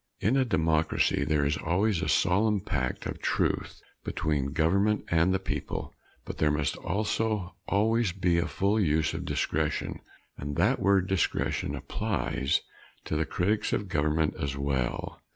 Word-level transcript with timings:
In 0.19 0.35
a 0.35 0.43
democracy 0.43 1.23
there 1.23 1.45
is 1.45 1.57
always 1.57 2.01
a 2.01 2.09
solemn 2.09 2.61
pact 2.61 3.05
of 3.05 3.21
truth 3.21 3.79
between 4.03 4.51
government 4.51 5.05
and 5.09 5.31
the 5.31 5.37
people, 5.37 5.93
but 6.25 6.39
there 6.39 6.49
must 6.49 6.75
also 6.77 7.53
always 7.67 8.11
be 8.11 8.39
a 8.39 8.47
full 8.47 8.79
use 8.79 9.13
of 9.13 9.25
discretion, 9.25 9.99
and 10.39 10.55
that 10.55 10.79
word 10.79 11.05
"discretion" 11.05 11.75
applies 11.75 12.61
to 13.05 13.15
the 13.15 13.27
critics 13.27 13.73
of 13.73 13.89
government 13.89 14.33
as 14.39 14.57
well. 14.57 15.21